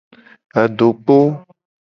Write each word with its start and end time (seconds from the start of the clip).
Adokpo. 0.61 1.17